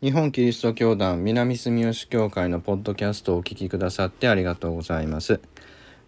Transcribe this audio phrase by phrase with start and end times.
[0.00, 5.40] 日本キリスト教団南住吉教会のポッドキャストをお聞きくださってありがとうございます。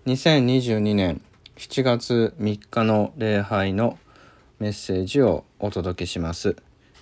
[0.06, 1.20] 2022年
[1.56, 3.98] 7月3日の礼拝の
[4.60, 6.54] メッセージをお届けします。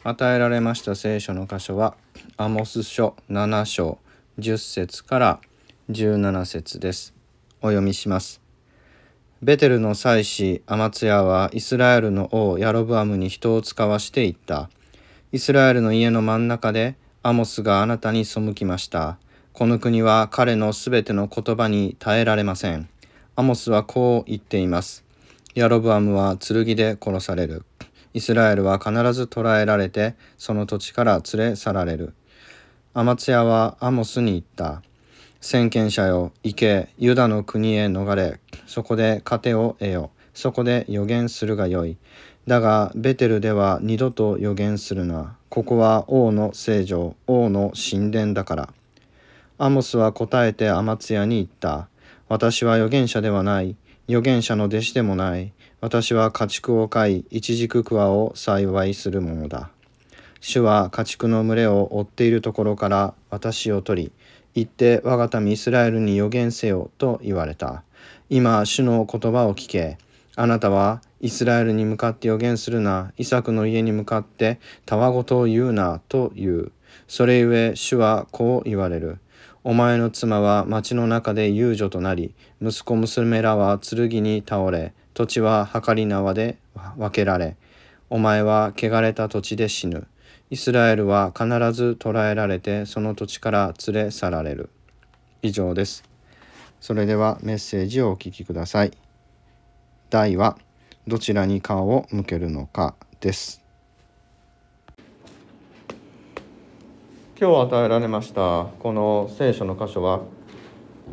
[0.02, 1.94] 与えられました聖書の箇所は
[2.38, 3.98] アモス書7章
[4.38, 5.40] 10節から
[5.90, 7.12] 17節です。
[7.60, 8.40] お読みします。
[9.42, 14.70] ベテルの祭司アマツヤはイスラエルの王ヤロブアムに人を使わしていった。
[15.30, 19.18] イスラエルの家の真ん中でアモスがあなたに背きました。
[19.52, 22.88] この国は彼のすべての言葉に耐えられません。
[23.36, 25.04] アモスはこう言っています。
[25.54, 27.66] ヤロブアムは剣で殺される。
[28.14, 32.14] イスラエルは必ず捕らえられて、その土地から連れ去られる。
[32.94, 34.82] アマツヤはアモスに言った。
[35.42, 40.10] 先見者よ、行け、ユダの国へ逃れ、そこで糧を得よ。
[40.32, 41.98] そこで予言するがよい。
[42.48, 45.36] だがベテルでは二度と予言するな。
[45.50, 48.72] ここは王の聖女、王の神殿だから。
[49.58, 51.88] アモスは答えてアマツヤに言った。
[52.26, 53.76] 私は預言者ではない。
[54.08, 55.52] 預言者の弟子でもない。
[55.82, 59.68] 私は家畜を飼い、一軸桑を栽培するものだ。
[60.40, 64.12] 主は家畜の群れを追っているところから私を取り、
[64.54, 67.82] 行って我が民イスラエルに予言せよと言われた。
[68.30, 69.98] 今、主の言葉を聞け。
[70.34, 76.72] あなたはイスラエルに向かって予言するな、イサクの家に向かってたわごとを言うな、と言う。
[77.06, 79.18] それゆえ主はこう言われる。
[79.64, 86.58] お前の妻は町の中で遊女となり、息子娘らは剣に倒れ、土地は計り縄で
[86.96, 87.56] 分けられ、
[88.10, 90.06] お前は汚れた土地で死ぬ。
[90.50, 94.70] イスラエルは必ず捕らえられて、その土地から連れ去られる。
[95.42, 96.04] 以上です。
[96.80, 98.92] それではメッセージをお聞きください。
[100.10, 100.56] 題は
[101.08, 103.62] どちらに顔を向けるのかです。
[107.40, 110.20] 今日与えられましたこの聖書の箇所は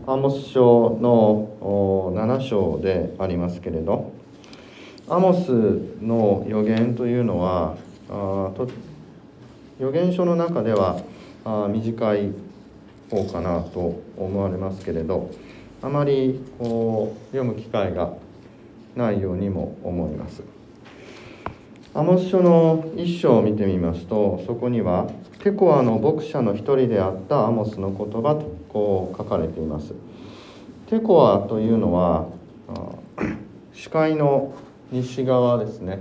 [0.05, 4.11] アモス書の7章でありますけれど
[5.08, 5.52] アモス
[6.02, 7.77] の予言というのは
[8.09, 8.67] あと
[9.80, 10.99] 予言書の中では
[11.45, 12.33] あ短い
[13.11, 15.31] 方かなと思われますけれど
[15.81, 18.14] あまりこう読む機会が
[18.95, 20.44] ないようにも思います。
[21.94, 25.08] アモス書の一章を見てみますとそこには
[25.39, 29.94] テコアの牧者の一人であったアモスの言葉とこう書かれています。
[30.88, 32.28] テコアというのは
[33.73, 34.54] 視界の
[34.92, 36.00] 西側ですね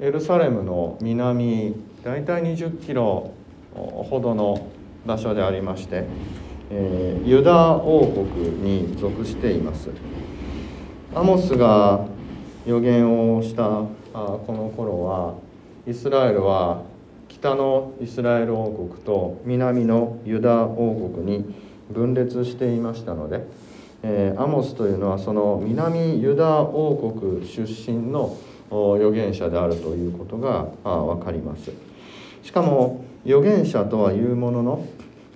[0.00, 3.32] エルサレムの南大体20キロ
[3.74, 4.68] ほどの
[5.06, 6.04] 場所でありまして、
[6.70, 9.90] えー、ユダ王国に属しています
[11.14, 12.06] アモスが
[12.66, 15.34] 予言をしたこの頃は
[15.86, 16.82] イスラエルは
[17.28, 21.54] 北のイスラエル王国と南のユダ王国に
[21.90, 23.46] 分裂していましたので、
[24.02, 28.36] え、アモスというのはその南ユダ王国出身の
[28.68, 31.70] 預言者であるということが分かります。
[32.42, 34.86] しかも預言者とはいうものの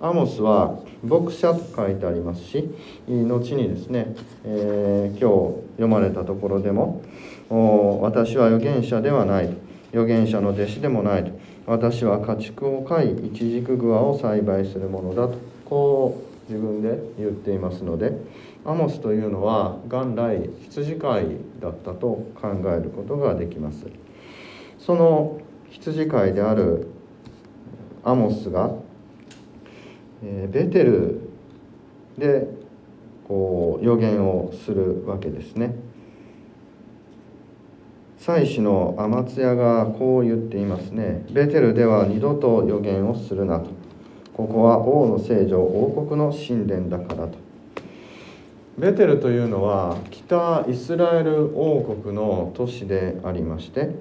[0.01, 2.69] アモスは牧者と書いてありますし
[3.07, 7.01] 後にですね、えー、今日読まれたところでも
[8.01, 9.49] 私は預言者ではない
[9.91, 11.33] 預言者の弟子でもない
[11.65, 15.51] 私は家畜を飼い一軸グアを栽培するものだと。
[15.71, 18.11] こう自分で言っていますので
[18.65, 21.27] アモスというのは元来羊飼い
[21.61, 23.85] だったと考えることができます。
[24.77, 26.87] その羊飼いである
[28.03, 28.71] アモスが
[30.23, 31.21] えベテル
[32.17, 32.47] で
[33.31, 35.73] こう予言をするわけですね。
[38.17, 41.25] 祭司のアマツヤがこう言っていますね。
[41.31, 43.69] ベテルでは二度と予言をするなと。
[44.33, 47.37] ここは王の聖女王国の神殿だからと。
[48.77, 53.91] ベテルというのは北イスラエル王国の都市でありまして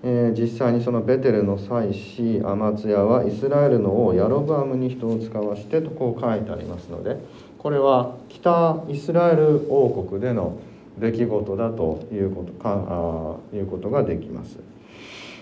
[0.00, 7.16] えー、実際にそのベテルの祭司アマツヤはイスラエルの王ヤロブアムに人を使わしてとこう書いてありますので
[7.58, 10.58] これは北イスラエル王国での
[10.98, 14.58] 出来事だということかあいうことができます。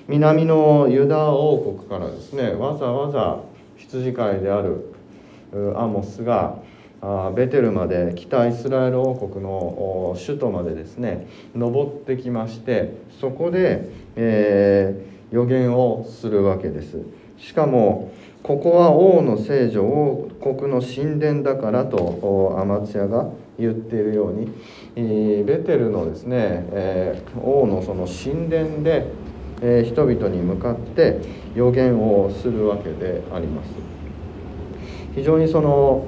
[0.09, 3.41] 南のユダ王国からですねわざわざ
[3.77, 4.95] 羊飼いである
[5.77, 6.59] アモスが
[7.35, 17.03] ベテルまで北イスラエル王国の首都までですね登ってきましてそこで、えー、予言をするわけです
[17.39, 18.13] しかも
[18.47, 23.29] ここは王の聖女王国の神殿だからとアマツヤが
[23.59, 24.53] 言っているように。
[24.95, 29.07] ベテルのですね、え、王のその神殿で
[29.63, 31.19] え、人々に向かって
[31.55, 33.71] 予言をするわけであります。
[35.15, 36.07] 非常にその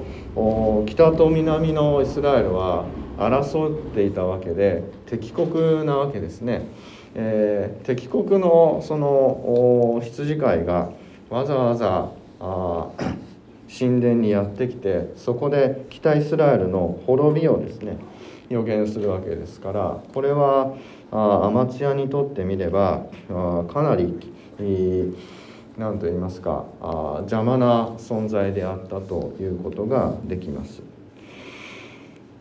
[0.85, 2.85] 北と南のイスラエルは
[3.17, 6.61] 争っていたわけで敵国なわけですね、
[7.15, 10.91] えー、敵国のその羊飼いが
[11.29, 12.89] わざわざあ
[13.69, 17.97] 神殿にやってきてそこで北イスラエルの滅びをですね
[18.49, 20.75] 予言するわけですからこれは
[21.11, 24.15] あアマチュアにとってみればあかなり
[25.77, 30.81] 何と言いますかあ邪魔な存在であったということができます。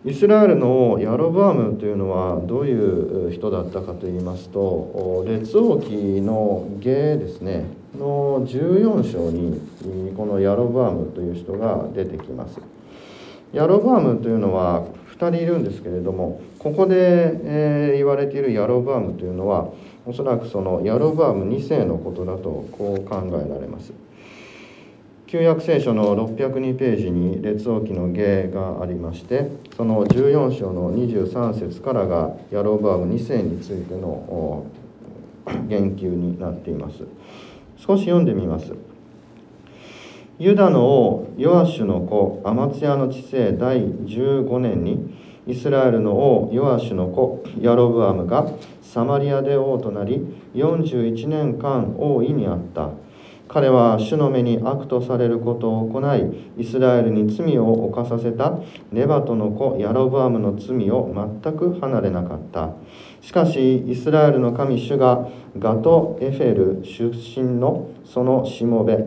[0.05, 7.67] イスラエルのヤロブアムというのはどういう人だったかといいますと列王記の芸ですね
[7.97, 9.61] の14章に
[10.17, 12.61] このヤロブアムという人が出てきます。
[13.53, 14.85] ヤロブアムというのは
[15.17, 19.69] 2人いるんですけれどもここで、言われているヤロブアムというのは
[20.07, 23.93] おそらくそのヤロブアム2世のことだとこう考えられます。
[25.27, 34.65] 旧約聖書の602ページに列王記の芸がありましてその14章の23節からがヤロブアム2世についての
[35.69, 37.05] 言及になっています。
[37.79, 38.75] 少し読んでみます。
[40.39, 45.15] ユダの王ヨアシュの子アマツヤの治世第15年に
[45.49, 48.53] イスラエルの王ヨアシュの子ヤロブアムが
[48.83, 50.19] サマリアで王となり
[50.55, 52.91] 41年間王位にあった。
[53.49, 58.59] 彼は主の目に悪とされることを行いイスラエルに罪を犯させた
[58.93, 61.13] ネバトの子ヤロブアムの罪を
[61.43, 62.75] 全く離れなかった。
[63.21, 65.29] しかしイスラエルの神主が
[65.59, 68.99] ガト・エフェル出身のそのしもべ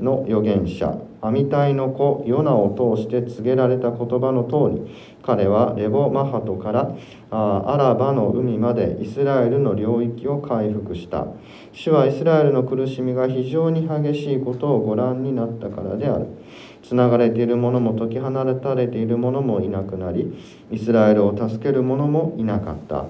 [0.00, 6.96] の預言者アミタイの子ヨナを通して告げられた言葉の通り彼はレボマハトから
[7.30, 11.26] アラバの海までイスラエルの領域を回復した。
[11.74, 16.28] 主はイスラエルの苦しみが非常に激しいことをご覧になったからである。
[16.82, 20.32] つながれている者も解き放たれている者もいなくなり
[20.70, 23.04] イスラエルを助ける者もいなかった。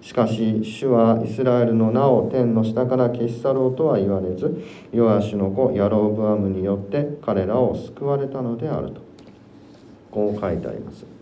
[0.00, 4.62] しかし主はイスラエルの名を天の下から消し去ろうとは言われず
[4.92, 9.00] ヨアシの子ヤローブアムによって彼らを救われたのであると
[10.12, 11.13] こう書いてあります。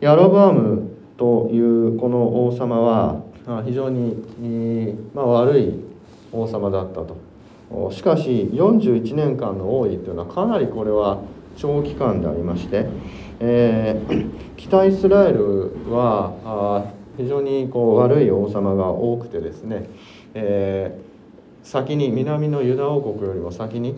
[0.00, 3.22] ヤロブアムというこの王様は
[3.64, 5.80] 非常に、まあ、悪い
[6.32, 7.34] 王様だったと。
[7.90, 11.22] しかし41年間の王位というのはかなりこれは
[11.56, 12.86] 長期間でありまして、
[13.40, 19.88] えー、 北イスラエルは非常にこう悪い王様が多くてですね、
[20.34, 21.13] えー、
[21.64, 23.94] 先に南のユダ王国よりも先に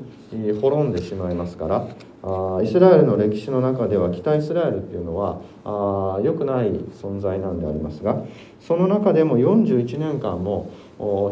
[0.61, 1.89] 滅んでしまいますから
[2.23, 8.23] あイスラエルの歴史の中では北イスラエルっていうのはあ良くない存在なんでありますが
[8.61, 10.71] その中でも41年間も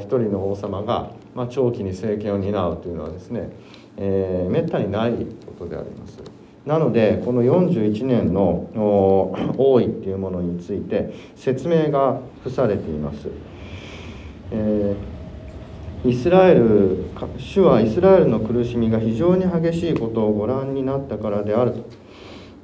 [0.00, 3.50] 一人の王様が、まあ、長期に政権を担うというのはですね、
[3.96, 5.12] えー、めったにない
[5.46, 6.18] ことであります。
[6.66, 8.70] なのでこの41年の
[9.58, 13.28] 王位っていうものについて説明が付されています。
[14.50, 15.13] えー、
[16.06, 17.06] イスラエル
[17.38, 21.72] 主はイスラエルの苦しみが非常に激しいことをご覧になったからである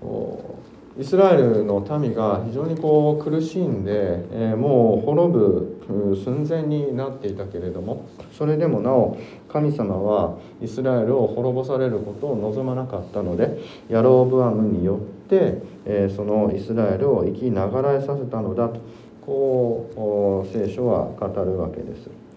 [0.02, 0.60] と
[0.98, 8.06] イスラエルの民が非常にこう苦しんで、え、もう滅ぶ寸前になっていたけれども
[8.36, 9.16] それでもなお
[9.50, 18.80] 神様はイスラエルを滅ぼされることを望まなかったのでヤローブアムによって、え、そのイスラエルを生きながらえさせたのだと
[19.24, 22.29] こう聖書は語るわけです。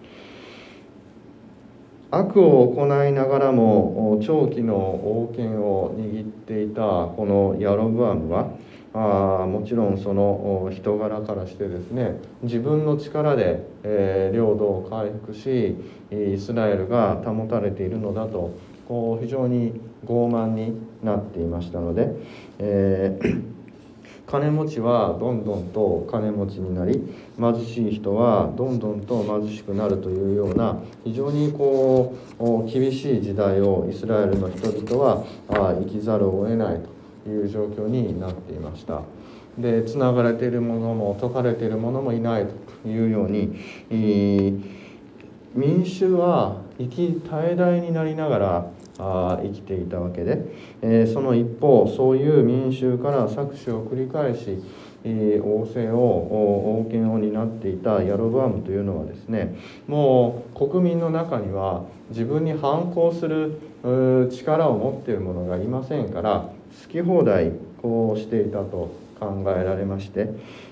[2.18, 8.50] 悪を行いながらも長期の王権を握っていたこのヤロブアムは
[8.94, 15.76] あもちろんその人柄からしてですね自分の力で、えー、領土を回復し
[16.12, 18.56] イスラエルが保たれているのだと
[18.86, 19.72] こう非常に
[20.06, 22.12] 傲慢になっていましたので、
[22.58, 23.53] えー
[24.26, 27.00] 金持ちはどんどんと金持ちになり
[27.38, 36.80] 貧しい人はどんどんと貧しくなるというような非常にこう厳しい時代をイスラエルの人々は生きざるを得ない
[37.24, 39.02] という状況になっていました。
[39.58, 42.46] でつながれているものも解かれているものもいない
[42.82, 43.54] というように
[45.54, 48.66] 民衆は生き絶え絶えになりながら
[48.98, 50.38] あ生きていたわけで、
[50.82, 54.62] えー、その一方そういう民衆から搾取を繰り返し、
[55.02, 59.56] えー、王政を王権を担っていたヤロブアムというのはですね
[59.88, 63.60] もう国民の中には自分に反抗する
[64.30, 66.48] 力を持っている者がいませんから
[66.84, 70.28] 好き放題こうしていたと考えられまして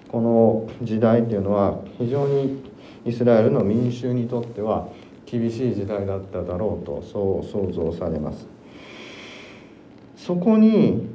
[0.09, 2.63] この時代というのは非常に
[3.05, 4.89] イスラエルの民衆にとっては
[5.33, 8.47] 厳しい時代だっただろうとそう想像されます。
[10.15, 11.09] そこに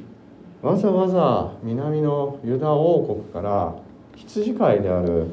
[0.63, 3.75] わざわざ南のユダ王国から
[4.15, 5.27] 羊飼いである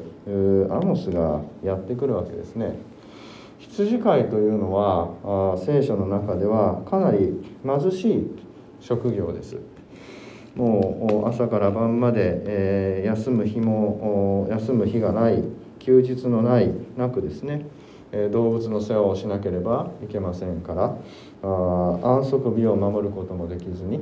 [0.69, 2.77] アモスがやってくるわけですね。
[3.57, 7.33] 羊飼いというのは聖書の中ではかなり
[7.65, 8.35] 貧しい
[8.81, 9.57] 職業です。
[10.53, 15.43] もう朝から晩まで、え、休む日も休む日がない
[15.79, 17.65] 休日のないなくですね、
[18.31, 20.97] 動物の世話をしなければいけませんから
[21.43, 23.99] 安息日を守ることもできずに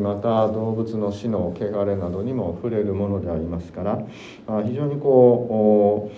[0.00, 4.04] また動物の死の汚れなどにも触れるものでありますから
[4.64, 6.10] 非常にこ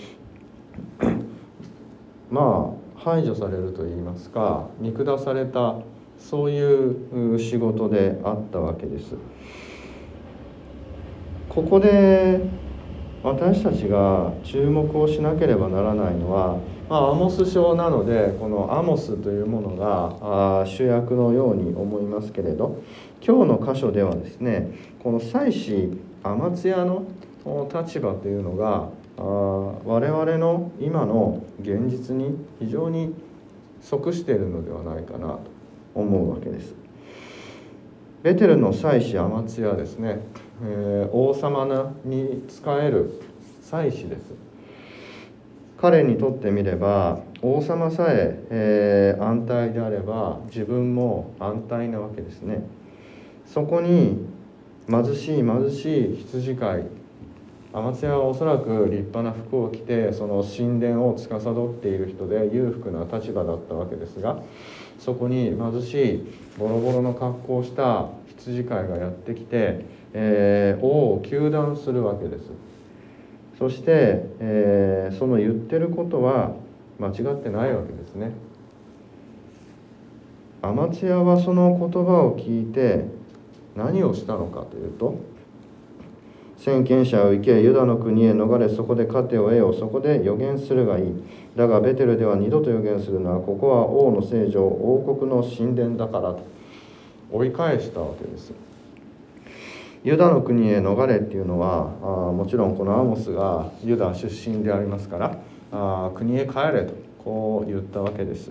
[1.01, 1.05] う
[2.35, 5.77] まあ排除されるといいますか見下された
[6.19, 9.15] そういう仕事であったわけです。
[11.49, 12.41] ここで
[13.25, 16.59] 私たちが注目をしなければならないのは、
[16.91, 22.83] まあ、アモス書なのでこのアモスというものが主役のように思いますけれど
[23.27, 24.69] 今日の箇所ではですね
[25.03, 27.07] この祭司アマツヤの
[27.73, 33.15] 立場というのがあ我々の今の現実に非常に
[33.81, 35.41] 即しているのではないかなと
[35.95, 36.75] 思うわけです。
[38.23, 40.21] ベテルの祭司アマツヤですね、
[40.63, 43.21] えー、王様に仕える
[43.63, 44.33] 祭司です。
[45.81, 52.63] 彼にとってみれば王様さええー、安泰であれば自分も安泰なわけですね。
[53.45, 54.27] そこに
[54.89, 56.83] 貧しい貧しい羊飼い
[57.73, 64.41] アマツヤはおそらく立派な服を着てその神殿を司っている人で裕福な立場だったわけですが
[64.99, 66.25] そこに貧しい
[66.57, 68.09] ボロボロの格好をした
[68.39, 69.85] 羊飼いがやってきて、
[70.15, 72.45] えー、王を糾弾するわけです。
[73.59, 76.53] そして、えー、その言ってることは
[76.99, 78.33] 間違ってないわけですね。
[80.63, 83.05] アマツヤはその言葉を聞いて
[83.77, 85.19] 何をしたのかというと
[86.57, 91.13] 先見者を行けユダの国へ逃れそこで糧を得よそこで予言するがいい。
[91.57, 96.43] だがベテルでは二度と予言するのはここは王の聖女王国の神殿だからと
[97.31, 98.53] 追い返したわけです。
[100.05, 105.39] ユダの国へ逃れっていうのはあもちろんこのアモスがユダ出身でありますから
[105.73, 106.95] あ国へ帰れと
[107.25, 108.51] こう言ったわけです。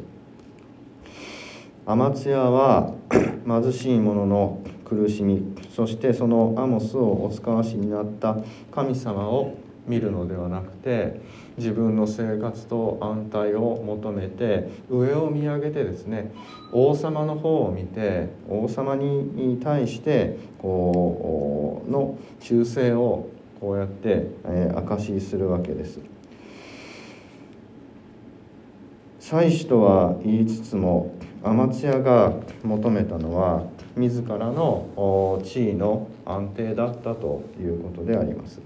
[1.85, 2.95] アマツヤは
[3.45, 8.37] 貧しい者の苦しみそしてそのアモスをお使わしになった
[8.71, 11.19] 神様を見るのではなくて
[11.57, 16.31] 自分の生活と安泰を求めて上を見上げてですね
[16.71, 23.29] 王様の方を見て王様に対してこうの忠誠を
[23.59, 25.99] こうやって、えー、証しするわけです。
[29.19, 33.63] 祭司とは言いつつもアマツヤが求めたのは
[33.95, 38.59] 自らの地位の安定だったということであります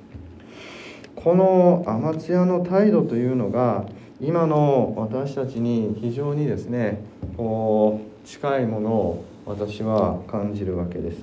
[1.28, 3.84] このアマツヤの態度というのが
[4.22, 7.02] 今の私たちに非常にですね
[7.36, 11.18] こう近いものを私は感じるわけです。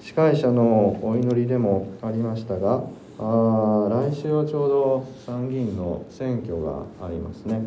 [0.00, 2.82] 司会者のお祈りでもありましたが
[3.20, 7.60] あ来週はちょうど参議院の選挙がありますね。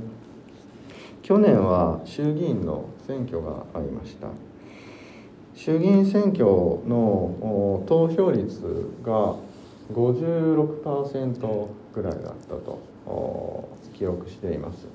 [1.22, 4.28] 去年は衆議院の選挙がありました。
[5.54, 9.36] 衆議院選挙の投票率が
[9.94, 12.80] 56%ぐらいだったと
[13.94, 14.88] 記憶しています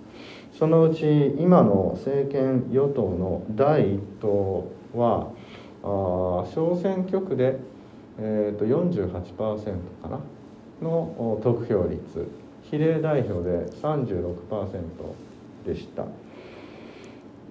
[0.58, 5.30] そのうち今の政権与党の第一党は
[5.82, 5.86] あ
[6.52, 7.56] 小選挙区で、
[8.18, 9.64] えー、と48%
[10.02, 10.20] かな
[10.82, 12.28] の得票率
[12.70, 16.04] 比例代表で36%でした。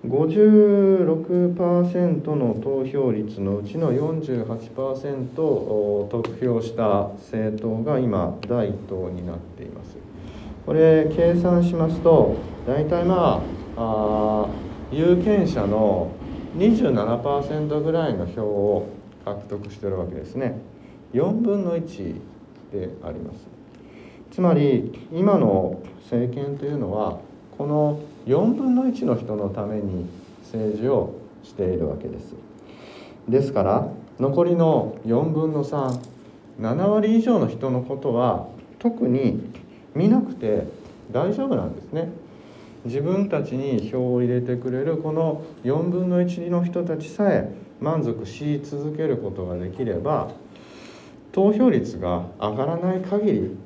[0.05, 9.97] 56%の投票率のうちの48%を得票した政党が今第1党になっています。
[10.65, 13.43] これ計算しますと大体ま
[13.75, 14.47] ああ
[14.91, 16.11] 有権者の
[16.57, 18.87] 27%ぐらいの票を
[19.25, 20.59] 獲得してるわけですね。
[21.13, 22.15] 4分の1
[22.71, 23.47] であります。
[24.31, 27.19] つまり今の政権というのは
[27.57, 27.99] この
[28.29, 30.05] 4分の1の人のために
[30.43, 32.35] 政治をしているわけです。
[33.27, 33.87] ですから
[34.19, 39.51] 残りの4分の37割以上の人のことは特に
[39.95, 40.67] 見なくて
[41.11, 42.11] 大丈夫なんですね。
[42.85, 50.29] 自分たちに票を入れてくれるこの4分の1の人たちさえ満足し続けることができれば
[51.31, 53.57] 投票率が上がらない限り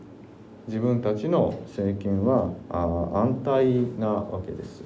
[0.67, 4.83] 自分たちの政権は安泰なわけです。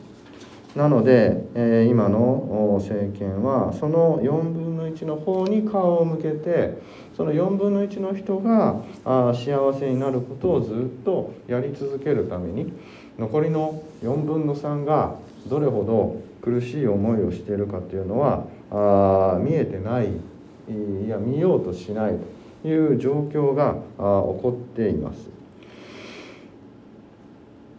[0.76, 6.78] なので、えー、今の政権はその4分の1の方に顔を向けて
[7.16, 12.72] その4分の1の人があ幸せになることをずっとやり続けるために
[13.18, 15.16] 残りの4分の3が
[15.48, 22.14] どれほど苦しい思いをしているかというのはあ見えてないいや見ようとしない
[22.62, 25.37] という状況が起こっています。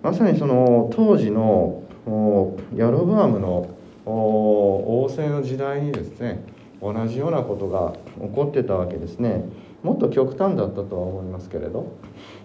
[0.02, 1.83] まさにその当時の
[2.75, 3.69] ヤロブアムの
[4.07, 6.40] 王政の時代にですね
[6.81, 9.45] 同じようなことが起こってたわけですね
[9.83, 11.97] もっと極端だったとは思いますけれど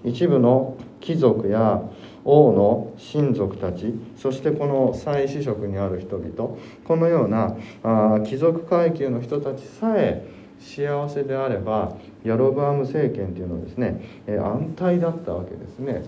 [0.04, 1.82] 一部の貴族や
[2.26, 10.26] 王の親族たちそしてこの祭司職にある人々このようなあ貴族階級の人たちさえ
[10.60, 16.04] 幸せであればヤロブアム政権というのはですね、安泰だったわけですね。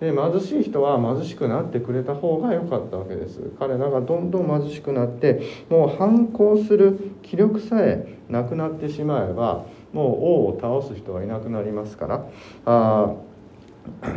[0.00, 3.40] で貧しい人は貧しくなってくれた方が良かったわけです。
[3.58, 12.26] 彼らがどんどん貧しくなってもう反抗する気力さえなくなってしまえばもう王を倒す人はいなくなりますから。
[12.66, 13.14] あ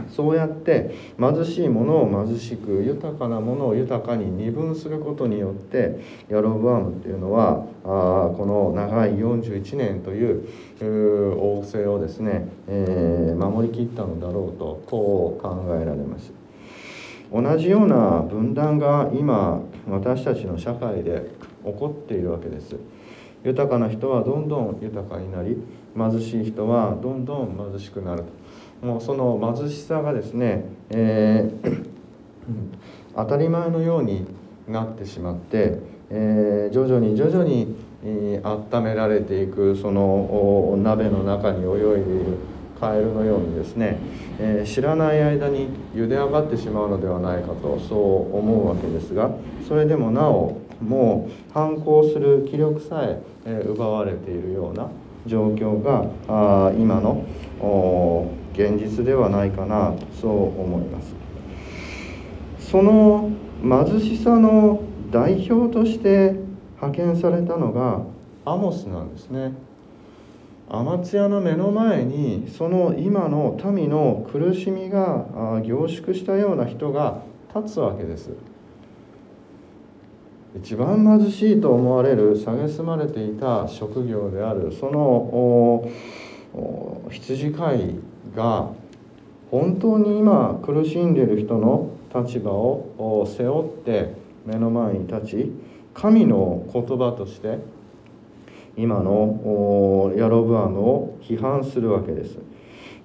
[0.10, 6.00] そうやって貧しいものを貧しく豊かなものを豊かに二分することによって
[6.30, 10.48] ヤロブアムっていうのはあこの長い41年という
[11.40, 16.34] 王政をですね、えー、守りきったのだろうとこう考えられます。
[17.32, 21.32] 同じような分断が今私たちの社会で
[21.64, 22.76] 起こっているわけです。
[23.44, 25.58] 豊かな人はどんどん豊かになり
[25.96, 28.41] 貧しい人はどんどん貧しくなると。
[28.82, 31.86] もうその貧しさがですね、えー、
[33.16, 34.26] 当たり前のように
[34.68, 35.78] なってしまって、
[36.10, 42.38] えー、徐々に徐々に、えー、温められていくその鍋の中に泳いでいる
[42.80, 44.00] カエルのようにですね、
[44.40, 49.30] えー、知らない間に茹で上がってしまうのではないかとそう思うわけですが
[49.68, 54.90] それでもなおもう反抗する気力さええ奪われているような
[55.26, 57.26] 状況があ今の
[58.54, 61.16] 現実ではないかなそう思います。
[62.60, 66.36] その貧しさの代表として
[66.76, 68.02] 派遣されたのが
[68.46, 69.54] アモスなんですね。
[70.70, 75.26] アマツヤの目の前にその今の民の苦しみが
[75.66, 78.30] 凝縮したような人が立つわけです。
[80.54, 85.90] 一番貧しいと思われる蔑まれていた職業であるその
[87.10, 87.96] 羊飼い
[88.36, 88.70] が
[89.50, 94.14] 本当に今苦しんでいる人の立場を背負って
[94.46, 95.52] 目の前に立ち
[95.94, 97.60] 神の言葉として
[98.76, 102.38] 今のヤロブアムを批判するわけです。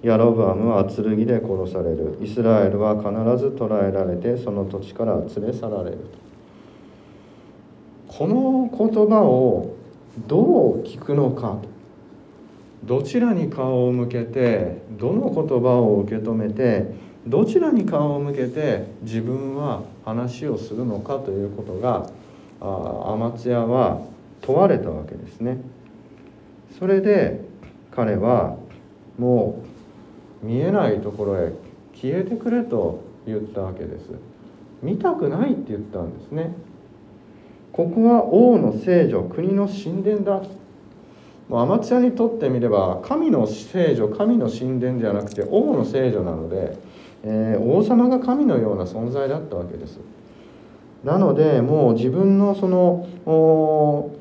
[0.01, 2.17] ヤロブアムは剣で殺される。
[2.21, 5.97] イスラエルは必ず捕らえられてその土地から連れ去られる
[8.17, 9.75] この言葉を
[10.27, 11.59] どう聞くのか
[12.83, 16.87] どちらに顔を向けてどの言葉を受け止めて
[17.27, 22.09] どちらに顔を向けて自分は話をするのかということが
[22.59, 24.01] あアマツヤは
[24.41, 25.57] 問われたわけですね。
[26.79, 27.41] それで
[27.91, 28.57] 彼は
[29.19, 29.61] も
[30.41, 31.53] う見えないところへ
[31.93, 34.09] 消えてくれと言ったわけです。
[34.81, 36.55] 見たくないって言ったんですね。
[37.77, 40.41] ここは王の聖女国の神殿だ。
[41.51, 46.77] アマチュアにとってみれば神の聖女神の神殿じゃなくて王の聖女なので、
[47.23, 49.99] えー、王様が神のような存在だったわけです。
[51.03, 54.11] なのでもう自分のその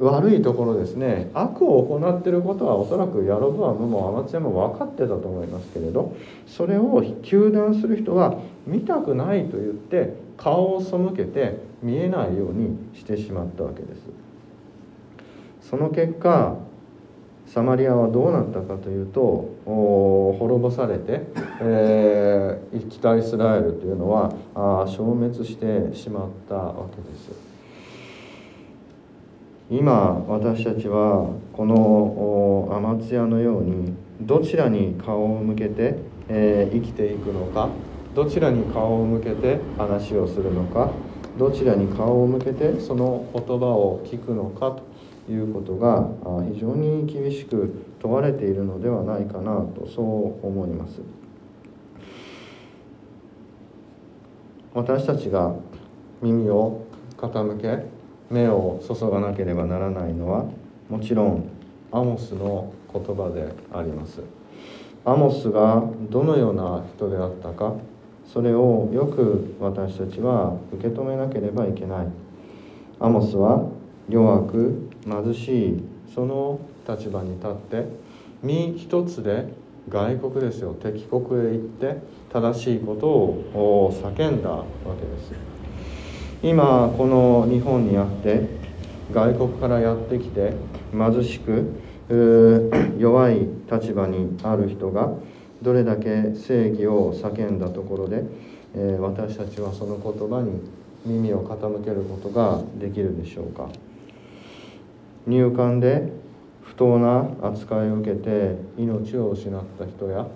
[0.00, 14.02] 悪いところですね悪を行ってることはおそらくヤロブアムもアマチュアも分かってたと思いますけれどそれを糾弾する人は見たくないと言って顔を背けて見えないようにしてしまったわけです。
[15.60, 16.56] その結果
[17.48, 21.22] サマリアはどうなったかというと滅ぼされて、
[21.62, 27.30] えー、北イスラエルというのはあ消滅してしまったわけです
[29.70, 35.96] 今私たちはこのアマツヤのようにどちらに顔を向けて、
[36.28, 37.70] えー、生きていくのか
[38.14, 40.90] どちらに顔を向けて話をするのか
[41.38, 44.76] どちらに顔を向けてその言葉を聞くのか
[45.26, 46.08] ということが
[46.52, 50.02] 非常に厳しく問われているのではないかなとそ
[50.42, 51.00] う思います。
[54.74, 55.54] 私たちが
[56.20, 56.84] 耳を
[57.16, 57.86] 傾け
[58.30, 60.44] 目を注がなければならないのは
[60.88, 61.48] もちろん
[61.92, 64.22] アモスの言葉であります。
[65.04, 67.74] アモスがどのような人であったか
[68.32, 72.06] それをよく私たちは受け止めなければいけない。
[73.00, 73.66] アモスは
[74.08, 77.84] 弱く貧しいその立場に立って
[78.42, 79.48] 身一つで
[79.88, 80.74] 外国ですよ。
[80.74, 81.96] 敵国へ行って
[82.32, 84.64] 正しいことを叫んだわ
[85.00, 85.32] けです。
[86.42, 88.46] 今この日本にあって
[89.12, 90.52] 外国からやってきて
[90.92, 91.72] 貧しく
[92.98, 95.12] 弱い立場にある人が
[95.62, 98.24] どれだけ正義を叫んだところで、
[98.74, 100.60] え私たちはその言葉に
[101.04, 103.68] 耳を傾けることができるでしょうか。
[105.26, 106.12] 入管で
[106.62, 110.26] 不当な扱いを受けて命を失った人や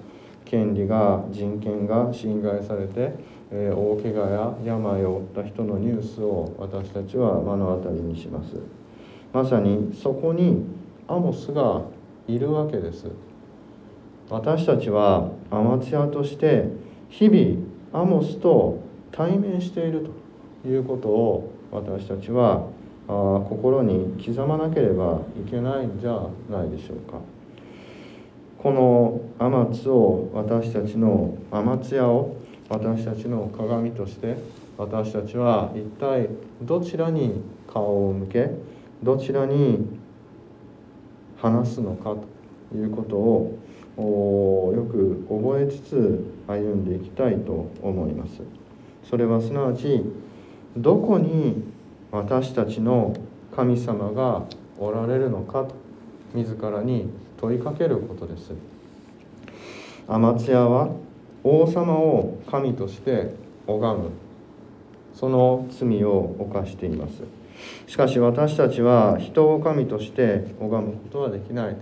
[0.45, 3.13] 権利が人権が侵害されて、
[3.53, 8.57] え大怪我や病を負った人のニュースを私たちは目の当たりにします。
[9.33, 10.65] まさにそこに
[11.07, 11.83] アモスが
[12.27, 13.07] いるわけです。
[14.33, 16.64] 私たちはアマツヤとして
[17.11, 20.09] 日々アモスと対面している
[20.62, 22.66] ということを私たちは
[23.09, 23.12] あ
[23.47, 27.18] 心に刻まなければいけないんじゃないでしょうか。
[28.57, 32.35] このアマツを私たちのアマツヤを
[32.71, 34.38] 私たちの鏡として
[34.79, 36.31] 私たちは一体
[36.62, 38.51] どちらに顔を向け
[39.03, 39.99] どちらに
[41.37, 42.16] 話すのか
[42.71, 43.59] ということを
[43.96, 48.42] よく覚えつつ歩んでいきたいと思います。
[49.09, 50.02] それはすなわち
[50.76, 51.64] どこに
[52.11, 53.14] 私たちの
[53.55, 54.44] 神様が
[54.78, 55.74] おられるのかと
[56.35, 58.52] 自らに問いかけることです。
[60.09, 60.90] アマツヤは
[61.44, 63.35] 王様を神として
[63.66, 64.11] 拝む。
[65.14, 67.22] その罪を犯しています。
[67.87, 71.76] しかし私たちは人を神として拝むことはできない。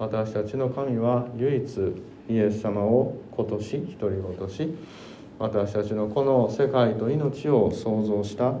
[0.00, 1.62] 私たちの神は唯一
[2.30, 4.74] イエス様を今年独り言し
[5.38, 8.54] 私たちのこの世界と命を創造した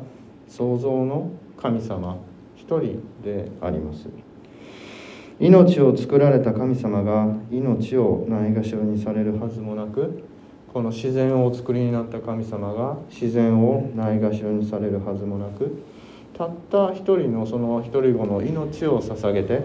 [0.48, 2.18] 創造の神様
[2.56, 4.10] 一人であります。
[5.38, 10.22] 命を作られた神様が命をないがしろにされるはずもなく
[10.70, 15.82] この自然をお作りになった神様が自然をないがしろにされるはずもなく
[16.36, 19.62] たった一人のその一人子の命を捧げて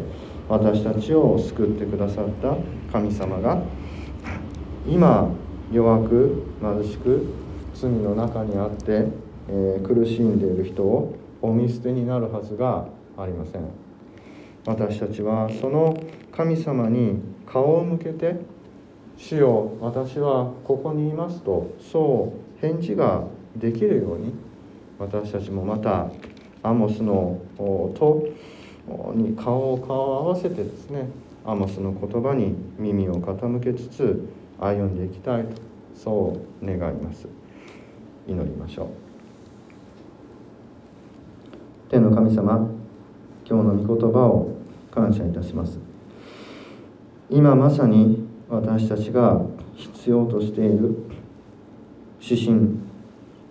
[0.48, 2.56] 私たちを救ってくださった
[2.92, 3.62] 神様が
[4.88, 5.30] 今
[5.72, 7.26] 弱く貧しく
[7.74, 9.08] 罪の中にあって、
[9.50, 13.86] えー、苦しんでいる人をお見捨てになるはずがありません。
[14.66, 15.96] 私たちはその
[16.32, 18.36] 神様に顔を向けて
[19.16, 23.24] 「主よ私はここにいます」とそう返事が
[23.56, 24.34] できるように
[24.98, 26.08] 私たちもまた
[26.64, 28.24] アモスのと
[29.16, 31.10] に顔を顔を合わせてですね
[31.46, 34.28] アモスの言葉に耳を傾けつつ
[34.60, 35.62] 歩んでいきたいと
[35.96, 37.28] そう願います。
[38.28, 38.88] 祈りましょう。
[41.90, 42.70] 天の神様
[43.48, 44.52] 今日の御言葉を
[44.92, 45.80] 感謝いたします。
[47.30, 49.42] 今まさに私たちが
[49.76, 50.96] 必要としている
[52.22, 52.80] 指針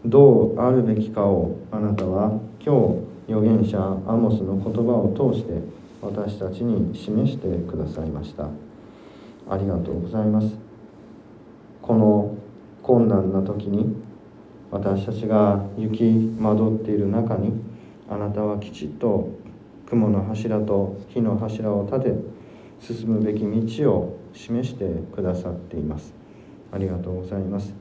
[0.04, 5.52] どうあるべきかをあなたは今日預言者アモスの言葉を通して
[6.02, 8.48] 私たちに示してくださいました。
[9.48, 10.58] ありがとうございます。
[11.80, 12.34] この
[12.82, 13.94] 困難な時に
[14.70, 17.52] 私たちが行き惑っている中に
[18.10, 19.30] あなたはきちっと
[19.86, 22.14] 雲の柱と火の柱を立て
[22.80, 23.40] 進むべき
[23.78, 24.84] 道を示して
[25.14, 26.12] くださっています。
[26.72, 27.72] ありがとうございます。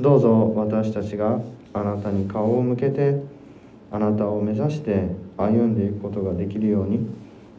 [0.00, 1.40] どうぞ私たちが
[1.74, 3.20] あなたに顔を向けて
[3.90, 7.06] あなたを目指して歩んでいくことができるように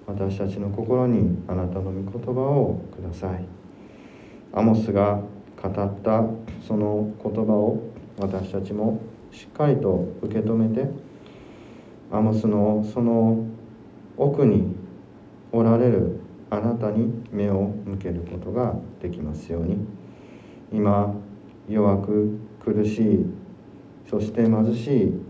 [0.05, 3.45] 私たちの心にあなたの御言葉をください。
[4.53, 5.21] アモスが
[5.61, 6.23] 語った
[6.67, 7.79] その言葉を
[8.17, 8.99] 私たちも
[9.31, 10.89] しっかりと受け止めて
[12.11, 13.45] アモスのその
[14.17, 14.75] 奥に
[15.51, 19.77] おられるあなたに目を向けることができますように。
[20.71, 21.15] 今
[21.67, 23.25] 弱く苦しい
[24.07, 25.21] そして貧しい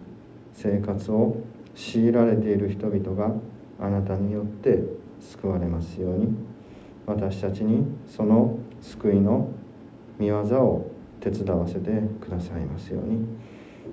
[0.62, 1.38] 生活を
[1.74, 3.34] 強いられている人々が
[3.80, 4.84] あなたによって
[5.22, 6.36] 救われますように。
[7.06, 9.48] 私たちにその救いの
[10.20, 10.92] 見業を
[11.22, 11.90] 手伝わせて
[12.22, 13.26] くださいますように。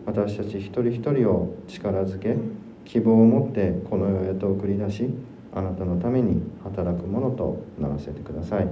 [0.04, 2.36] 私たち一人一人を力づけ
[2.84, 5.08] 希望を持ってこの世へと送り出し
[5.54, 8.68] あなたのために働くものとならせてください。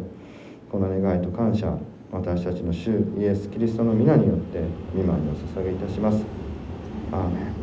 [0.70, 1.78] この願いと感謝
[2.11, 4.62] 私たちの主イエス・キリストの皆によって
[4.96, 5.20] 御前を
[5.57, 6.24] 捧げいたします。
[7.12, 7.54] アーメン。